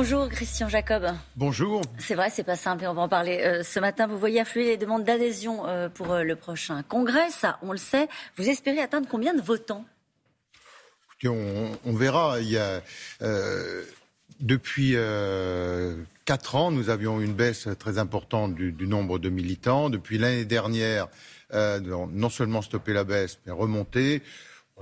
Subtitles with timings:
[0.00, 1.12] Bonjour Christian Jacob.
[1.34, 1.82] Bonjour.
[1.98, 4.06] C'est vrai, c'est pas simple et on va en parler euh, ce matin.
[4.06, 7.78] Vous voyez affluer les demandes d'adhésion euh, pour euh, le prochain congrès, ça on le
[7.78, 8.06] sait.
[8.36, 9.84] Vous espérez atteindre combien de votants?
[11.24, 12.38] On, on, verra.
[12.38, 12.80] Il y a,
[14.38, 14.94] depuis
[16.24, 19.90] quatre ans, nous avions une baisse très importante du, du nombre de militants.
[19.90, 21.08] Depuis l'année dernière,
[21.52, 24.22] non seulement stopper la baisse, mais remonter.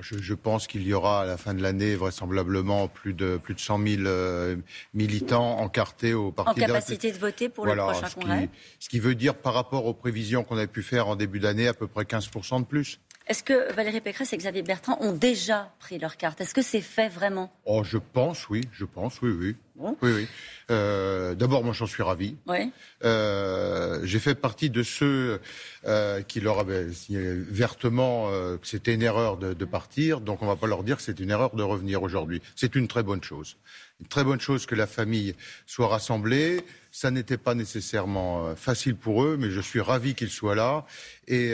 [0.01, 3.61] Je, pense qu'il y aura à la fin de l'année vraisemblablement plus de plus de
[3.61, 4.57] 100 000 euh,
[4.95, 6.63] militants encartés au parti.
[6.63, 8.49] En capacité de, voter pour le prochain congrès.
[8.79, 11.69] ce qui veut dire par rapport aux prévisions qu'on a pu faire en début d'année
[11.69, 13.01] à peu près 15% de plus.
[13.27, 16.41] Est-ce que Valérie Pécresse et Xavier Bertrand ont déjà pris leur carte?
[16.41, 17.53] Est-ce que c'est fait vraiment?
[17.65, 19.57] Oh, je pense, oui, je pense, oui, oui.
[19.79, 20.29] Oui, oui.
[20.71, 22.37] Euh, D'abord, moi, j'en suis ravi.
[22.47, 22.73] Oui.
[23.05, 25.41] Euh, J'ai fait partie de ceux
[25.87, 30.21] euh, qui leur avaient signé vertement euh, que c'était une erreur de, de, partir.
[30.21, 32.43] Donc, on ne va pas leur dire que c'est une erreur de revenir aujourd'hui.
[32.57, 33.57] C'est une très bonne chose.
[34.01, 35.35] Une très bonne chose que la famille
[35.67, 36.61] soit rassemblée.
[36.91, 40.87] Ça n'était pas nécessairement facile pour eux, mais je suis ravi qu'ils soient là.
[41.29, 41.51] Et,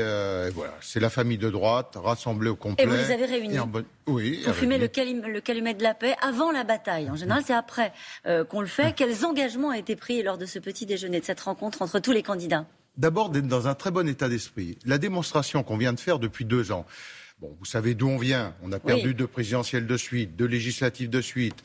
[0.55, 2.85] voilà, c'est la famille de droite rassemblée au complet.
[2.85, 3.59] Et vous les avez réunis
[4.07, 4.43] Oui.
[4.45, 7.11] Pour fumer le, le, calumet de la paix avant la bataille.
[7.11, 7.93] En général, c'est après
[8.25, 8.95] qu'on le fait.
[8.95, 12.13] Quels engagements ont été pris lors de ce petit déjeuner, de cette rencontre entre tous
[12.13, 12.67] les candidats?
[12.97, 14.79] D'abord, d'être dans un très bon état d'esprit.
[14.85, 16.85] La démonstration qu'on vient de faire depuis deux ans,
[17.43, 18.55] Bon, vous savez d'où on vient.
[18.63, 21.57] On a perdu deux présidentielles de suite, deux législatives de suite,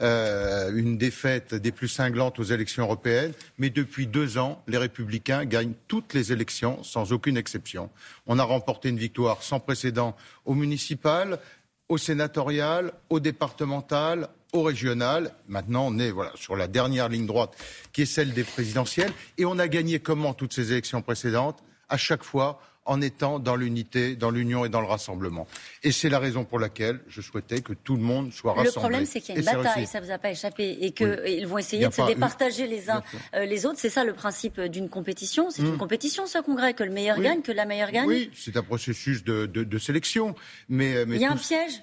[0.00, 3.32] euh, une défaite des plus cinglantes aux élections européennes.
[3.58, 7.90] Mais depuis deux ans, les Républicains gagnent toutes les élections, sans aucune exception.
[8.28, 11.40] On a remporté une victoire sans précédent aux municipales,
[11.88, 15.32] aux sénatoriales, aux départementales, aux régionales.
[15.48, 17.54] Maintenant, on est voilà, sur la dernière ligne droite,
[17.92, 19.12] qui est celle des présidentielles.
[19.36, 21.62] Et on a gagné comment toutes ces élections précédentes?
[21.90, 25.46] À chaque fois en étant dans l'unité, dans l'union et dans le rassemblement.
[25.82, 28.72] Et c'est la raison pour laquelle je souhaitais que tout le monde soit rassemblé.
[28.74, 30.90] Le problème, c'est qu'il y a une bataille, ça ne vous a pas échappé, et
[30.92, 33.02] qu'ils vont essayer de se départager les uns
[33.34, 33.78] euh, les autres.
[33.78, 35.50] C'est ça le principe d'une compétition.
[35.50, 35.78] C'est une hmm.
[35.78, 38.06] compétition, ce congrès, que le meilleur gagne, que la meilleure gagne.
[38.06, 40.34] Oui, c'est un processus de, de, sélection.
[40.68, 41.82] Mais, euh, mais Il y a un piège?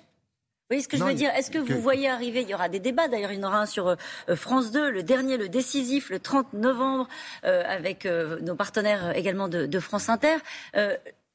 [0.72, 2.80] Voyez ce que je veux dire Est-ce que vous voyez arriver, il y aura des
[2.80, 3.96] débats, d'ailleurs il y en aura un sur euh,
[4.36, 7.08] France 2, le dernier, le décisif, le 30 novembre,
[7.44, 10.38] euh, avec euh, nos partenaires également de, de France Inter.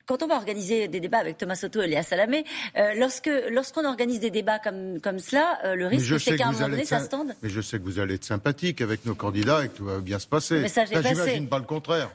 [0.06, 2.44] quand on va organiser des débats avec Thomas Soto et Léa Salamé,
[2.96, 6.84] lorsque lorsqu'on organise des débats comme comme cela, le risque c'est qu'à un moment donné
[6.84, 7.34] ça se tende.
[7.42, 9.98] Mais je sais que vous allez être sympathique avec nos candidats et que tout va
[9.98, 10.60] bien se passer.
[10.60, 12.10] Mais ça, j'imagine pas le contraire.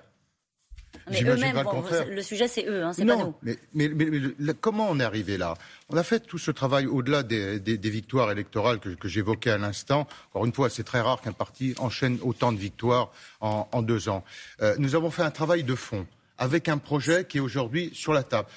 [1.10, 1.64] Mais eux-mêmes,
[2.10, 3.34] le sujet c'est eux, hein, c'est pas nous.
[3.42, 5.56] Mais, mais, mais, comment on est arrivé là?
[5.90, 9.52] On a fait tout ce travail au-delà des, des, des, victoires électorales que, que j'évoquais
[9.52, 10.08] à l'instant.
[10.30, 14.10] Encore une fois, c'est très rare qu'un parti enchaîne autant de victoires en, en deux
[14.10, 14.24] ans.
[14.62, 16.06] Euh, nous avons fait un travail de fond
[16.38, 18.48] avec un projet qui est aujourd'hui sur la table.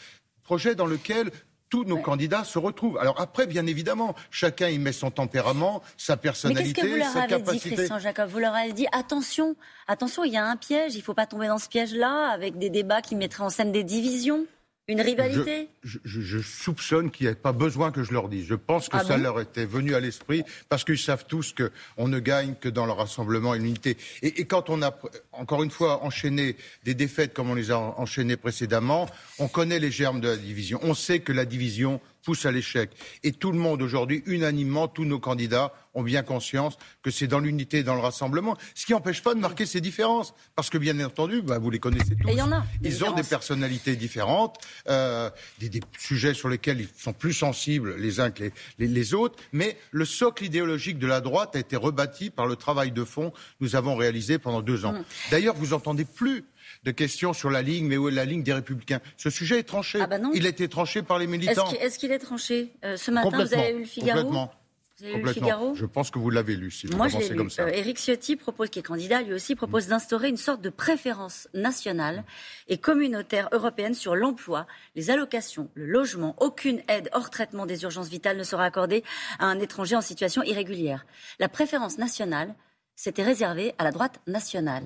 [0.42, 1.30] Projet dans lequel
[1.74, 2.98] tous nos candidats se retrouvent.
[2.98, 7.16] Alors après, bien évidemment, chacun y met son tempérament, sa personnalité, Mais qu'est-ce que vous
[7.16, 9.56] leur avez dit, Christian Jacob Vous leur avez dit attention,
[9.88, 12.58] attention, il y a un piège, il ne faut pas tomber dans ce piège-là, avec
[12.58, 14.46] des débats qui mettraient en scène des divisions
[14.86, 15.68] une rivalité?
[15.82, 18.46] je, je, je, soupçonne qu'il n'y ait pas besoin que je leur dise.
[18.46, 22.08] Je pense que ah ça leur était venu à l'esprit parce qu'ils savent tous qu'on
[22.08, 23.96] ne gagne que dans le rassemblement et l'unité.
[24.22, 24.94] Et, et, quand on a,
[25.32, 29.08] encore une fois, enchaîné des défaites comme on les a enchaînées précédemment,
[29.38, 30.78] on connaît les germes de la division.
[30.82, 32.90] On sait que la division pousse à l'échec.
[33.22, 37.38] Et tout le monde aujourd'hui, unanimement, tous nos candidats ont bien conscience que c'est dans
[37.38, 40.34] l'unité et dans le rassemblement, ce qui n'empêche pas de marquer ces différences.
[40.56, 42.28] Parce que bien entendu, bah, vous les connaissez tous.
[42.28, 42.64] il y en a.
[42.82, 44.58] Ils ont des personnalités différentes,
[44.88, 45.30] euh,
[45.60, 49.14] des, des, sujets sur lesquels ils sont plus sensibles les uns que les, les, les,
[49.14, 53.04] autres, mais le socle idéologique de la droite a été rebâti par le travail de
[53.04, 54.92] fond que nous avons réalisé pendant deux ans.
[54.92, 55.04] Mm.
[55.30, 56.44] D'ailleurs, vous entendez plus
[56.84, 59.64] de questions sur la ligne, mais où est la ligne des Républicains Ce sujet est
[59.64, 59.98] tranché.
[60.00, 61.70] Ah bah Il a été tranché par les militants.
[61.80, 64.52] Est-ce qu'il est, tranché euh, Ce matin, vous avez eu le Figaro Complètement.
[64.98, 66.70] Vous avez lu le Figaro Je pense que vous l'avez lu.
[66.70, 67.68] Si Moi, je Comme ça.
[67.68, 72.22] Éric Ciotti propose, qui est candidat, lui aussi propose d'instaurer une sorte de préférence nationale
[72.68, 76.36] et communautaire européenne sur l'emploi, les allocations, le logement.
[76.38, 79.02] Aucune aide hors traitement des urgences vitales ne sera accordée
[79.40, 81.06] à un étranger en situation irrégulière.
[81.40, 82.54] La préférence nationale,
[82.94, 84.84] c'était réservé à la droite nationale.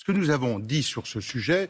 [0.00, 1.68] Ce que nous avons dit sur ce sujet,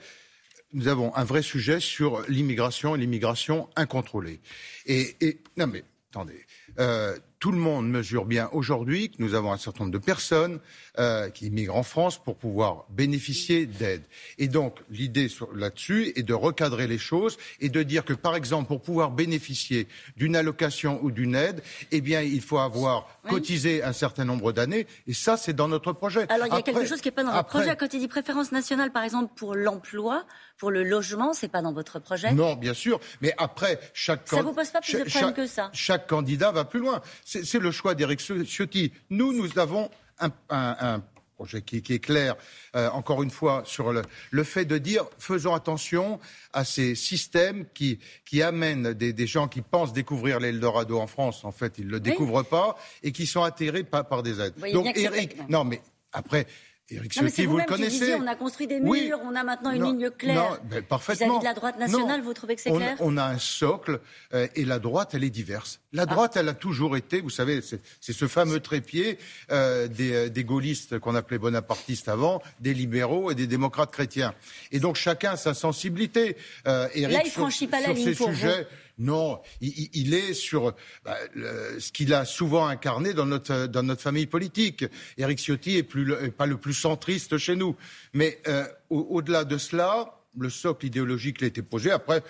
[0.73, 4.41] nous avons un vrai sujet sur l'immigration et l'immigration incontrôlée.
[4.87, 5.83] Et, non mais
[6.13, 6.47] attendez,
[6.79, 10.61] euh, tout le monde mesure bien aujourd'hui que nous avons un certain nombre de personnes
[10.99, 14.03] euh, qui immigrent en France pour pouvoir bénéficier d'aide.
[14.37, 18.69] Et donc, l'idée là-dessus est de recadrer les choses et de dire que, par exemple,
[18.69, 19.89] pour pouvoir bénéficier
[20.19, 24.87] d'une allocation ou d'une aide, eh bien, il faut avoir cotisé un certain nombre d'années.
[25.07, 26.27] Et ça, c'est dans notre projet.
[26.31, 27.75] Alors, il y a quelque chose qui n'est pas dans votre projet.
[27.75, 30.27] Quand il dit préférence nationale, par exemple, pour l'emploi,
[30.61, 32.33] pour le logement, c'est pas dans votre projet?
[32.35, 33.01] Non, bien sûr.
[33.23, 34.29] Mais après, chaque...
[34.29, 35.71] Ça vous pose pas plus de problèmes que ça?
[35.73, 37.01] Chaque candidat va plus loin.
[37.25, 38.93] C'est le choix d'Éric Ciotti.
[39.09, 41.03] Nous, nous avons un,
[41.35, 42.37] projet qui, est clair,
[42.77, 46.21] euh, encore une fois, sur le, fait de dire faisons attention
[46.53, 51.53] à ces systèmes qui, qui amènent des, gens qui pensent découvrir l'Eldorado en France, en
[51.53, 54.53] fait, ils ne le découvrent pas, et qui sont attirés par, par des aides.
[54.75, 55.81] Donc, Eric, non, mais
[56.13, 56.47] après,
[56.91, 58.15] Éric Ciotti, vous, le connaissez.
[58.15, 60.61] on a construit des murs, on a maintenant une ligne claire.
[60.71, 61.27] Non, parfaitement.
[61.27, 64.01] Vis-à-vis de la droite nationale, vous trouvez que c'est clair on, a un socle
[64.35, 65.81] euh, et la droite, elle est diverse.
[65.93, 66.07] La ah.
[66.07, 69.19] droite, elle a toujours été, vous savez, c'est ce fameux trépied
[69.51, 74.35] euh, des, des, gaullistes qu'on appelait bonapartistes avant, des libéraux et des démocrates chrétiens.
[74.73, 76.37] Et donc chacun a sa sensibilité.
[76.67, 78.67] Euh, Là, il franchit pas la ligne pour sujets,
[79.01, 80.75] non, il, est sur
[81.05, 84.85] bah, ce qu'il a souvent incarné dans notre, dans notre famille politique.
[85.17, 87.77] Éric Ciotti est, plus, pas le plus centriste chez nous.
[88.13, 91.91] Mais euh, au-delà de cela, le socle idéologique a été posé.
[91.91, 92.23] Après,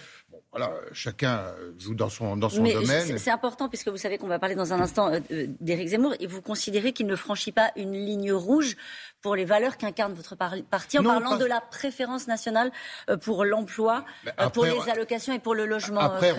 [0.52, 1.44] voilà, chacun
[1.78, 3.18] joue dans son, dans son domaine.
[3.18, 6.14] C'est important puisque vous savez qu'on va parler dans un instant euh, euh, d'Éric Zemmour
[6.18, 8.76] et vous considérez qu'il ne franchit pas une ligne rouge
[9.22, 12.72] pour les valeurs qu'incarne votre parti en parlant de la préférence nationale
[13.08, 14.04] euh, pour l'emploi,
[14.52, 16.00] pour les allocations et pour le logement.
[16.00, 16.34] Après,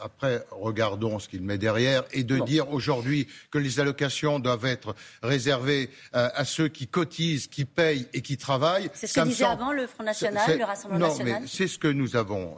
[0.00, 4.94] après regardons ce qu'il met derrière et de dire aujourd'hui que les allocations doivent être
[5.22, 8.88] réservées à ceux qui cotisent, qui payent et qui travaillent.
[8.94, 11.32] C'est ce que disait avant le Front National, le Rassemblement National.
[11.34, 12.56] Non, mais c'est ce que nous avons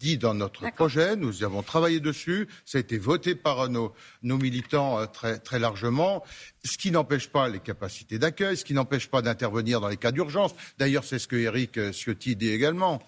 [0.00, 1.16] dit dans notre projet.
[1.16, 2.48] Nous avons travaillé dessus.
[2.64, 6.22] Ça a été voté par nos, nos militants euh, très, très largement.
[6.64, 10.12] Ce qui n'empêche pas les capacités d'accueil, ce qui n'empêche pas d'intervenir dans les cas
[10.12, 10.54] d'urgence.
[10.78, 13.00] D'ailleurs, c'est ce que Eric euh, Ciotti dit également.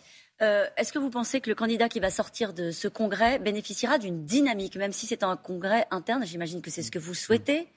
[0.43, 3.99] Euh, est-ce que vous pensez que le candidat qui va sortir de ce congrès bénéficiera
[3.99, 6.25] d'une dynamique, même si c'est un congrès interne?
[6.25, 7.69] J'imagine que c'est ce que vous souhaitez.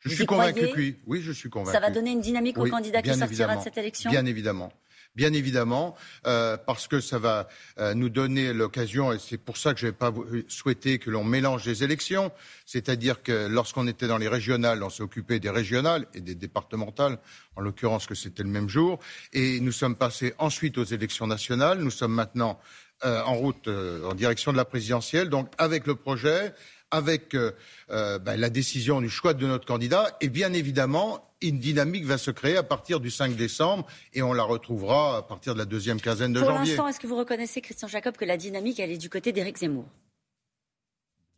[0.00, 0.96] Je suis convaincu oui.
[1.06, 1.72] Oui, je suis convaincu.
[1.72, 4.10] Ça va donner une dynamique au candidat qui sortira de cette élection?
[4.10, 4.72] Bien évidemment
[5.14, 5.96] bien évidemment,
[6.26, 7.48] euh, parce que ça va
[7.78, 10.12] euh, nous donner l'occasion, et c'est pour ça que je n'ai pas
[10.48, 12.30] souhaité que l'on mélange les élections,
[12.64, 17.18] c'est-à-dire que lorsqu'on était dans les régionales, on s'est occupé des régionales et des départementales,
[17.56, 19.00] en l'occurrence que c'était le même jour,
[19.32, 22.60] et nous sommes passés ensuite aux élections nationales, nous sommes maintenant
[23.04, 26.54] euh, en route en direction de la présidentielle, donc avec le projet,
[26.92, 27.36] avec
[27.88, 32.30] ben, la décision du choix de notre candidat, et bien évidemment une dynamique va se
[32.30, 36.00] créer à partir du 5 décembre et on la retrouvera à partir de la deuxième
[36.00, 36.54] quinzaine de janvier.
[36.54, 39.32] Pour l'instant, est-ce que vous reconnaissez, Christian Jacob, que la dynamique, elle est du côté
[39.32, 39.86] d'Éric Zemmour?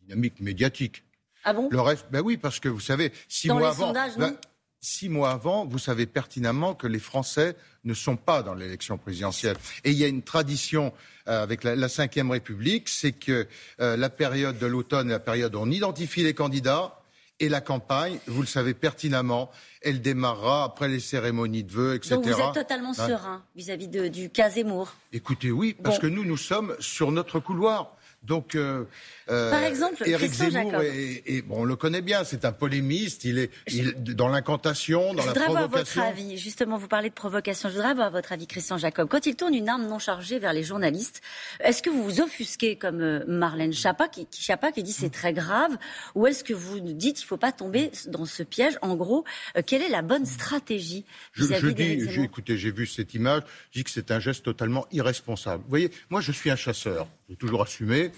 [0.03, 1.05] Dynamique médiatique.
[1.45, 1.69] Ah bon?
[1.71, 4.37] Le reste, ben oui, parce que vous savez, six mois avant, ben,
[4.81, 9.57] six mois avant, vous savez pertinemment que les Français ne sont pas dans l'élection présidentielle.
[9.85, 10.93] Et il y a une tradition
[11.29, 13.47] euh, avec la, Ve République, c'est que
[13.81, 17.02] euh, la période de l'automne est la période où on identifie les candidats
[17.43, 19.51] et la campagne, vous le savez pertinemment,
[19.83, 22.15] elle démarrera après les cérémonies de vœux, etc.
[22.15, 26.25] Donc vous êtes totalement hein serein vis-à-vis du cas Zemmour Écoutez, oui, parce que nous,
[26.25, 27.97] nous sommes sur notre couloir.
[28.23, 28.85] Donc, euh,
[29.31, 33.39] euh, Par exemple, Éric Zemmour, est, bon, on le connaît bien, c'est un polémiste, il
[33.39, 33.51] est,
[33.99, 35.35] dans l'incantation, dans la provocation.
[35.35, 38.47] Je voudrais avoir votre avis, justement, vous parlez de provocation, je voudrais avoir votre avis,
[38.47, 39.09] Christian Jacob.
[39.09, 41.21] Quand il tourne une arme non chargée vers les journalistes,
[41.61, 45.77] est-ce que vous vous offusquez comme euh, Marlène Schiappa qui, qui dit c'est très grave,
[46.15, 48.79] ou est-ce que vous nous dites il ne faut pas tomber dans ce piège?
[48.83, 49.25] En gros,
[49.67, 51.05] quelle est la bonne stratégie
[51.37, 53.43] vis-à-vis -vis je, dis, Écoutez, j'ai vu cette image,
[53.73, 55.63] je dis que c'est un geste totalement irresponsable.
[55.65, 58.13] Vous voyez, moi je suis un chasseur, j'ai toujours assumé.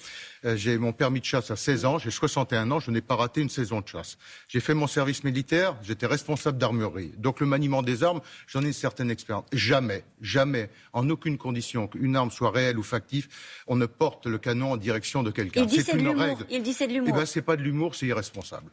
[0.44, 3.14] Euh, j'ai mon permis de chasse à 16 ans, j'ai 61 ans, je n'ai pas
[3.14, 4.18] raté une saison de chasse.
[4.48, 7.12] J'ai fait mon service militaire, j'étais responsable d'armurerie.
[7.16, 9.44] Donc le maniement des armes, j'en ai une certaine expérience.
[9.52, 13.28] Jamais, jamais, en aucune condition qu'une arme soit réelle ou factive,
[13.68, 15.68] on ne porte le canon en direction de quelqu'un.
[15.68, 16.44] C'est une règle.
[16.50, 17.10] Il dit c'est de l'humour.
[17.10, 18.70] Eh ben c'est pas de l'humour, c'est irresponsable.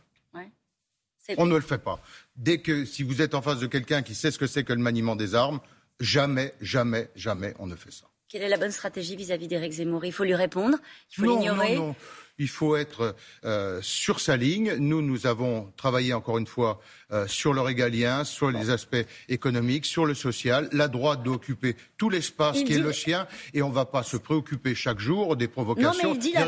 [1.38, 2.02] On ne le fait pas.
[2.36, 4.74] Dès que si vous êtes en face de quelqu'un qui sait ce que c'est que
[4.74, 5.62] le maniement des armes,
[6.00, 8.11] jamais, jamais, jamais on ne fait ça.
[8.32, 10.06] Quelle est la bonne stratégie vis-à-vis d'Éric Zemmour?
[10.06, 10.78] Il faut lui répondre
[11.12, 11.76] Il faut l'ignorer?
[11.76, 11.96] non, non.
[12.40, 14.76] Il faut être euh, sur sa ligne.
[14.80, 16.80] Nous, nous avons travaillé encore une fois
[17.12, 20.70] euh, sur le régalien, sur les aspects économiques, sur le social.
[20.72, 24.02] La droite doit occuper tout l'espace qui est le sien et on ne va pas
[24.02, 25.92] se préoccuper chaque jour des provocations.
[25.92, 26.46] Non, mais il dit la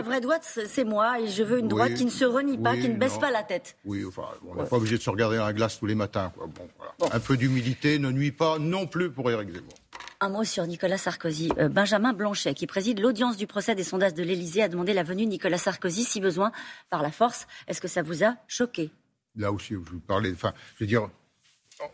[0.00, 2.88] vraie, droite, c'est moi et je veux une droite qui ne se renie pas, qui
[2.88, 3.76] ne baisse pas la tête.
[3.84, 6.32] Oui, enfin, on n'est pas obligé de se regarder dans la glace tous les matins.
[7.12, 9.74] Un peu d'humilité ne nuit pas non plus pour Éric Zemmour.
[10.20, 11.52] Un mot sur Nicolas Sarkozy.
[11.58, 15.04] Euh, Benjamin Blanchet, qui préside l'audience du procès des sondages de l'Elysée, a demandé la
[15.04, 16.50] venue de Nicolas Sarkozy, si besoin,
[16.90, 17.46] par la force.
[17.68, 18.90] Est-ce que ça vous a choqué?
[19.36, 20.32] Là aussi, je vous parlais.
[20.32, 21.08] Enfin, je veux dire,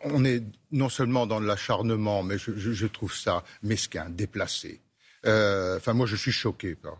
[0.05, 4.81] on est non seulement dans l'acharnement, mais je, trouve ça mesquin, déplacé.
[5.27, 6.97] Euh, enfin, moi, je suis choqué par,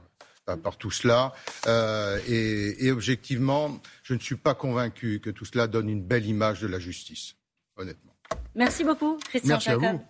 [0.58, 1.34] par, tout cela.
[1.66, 6.28] Euh, et, et, objectivement, je ne suis pas convaincu que tout cela donne une belle
[6.28, 7.36] image de la justice,
[7.78, 8.16] honnêtement.
[8.54, 10.06] Merci beaucoup, Christian Merci À vous.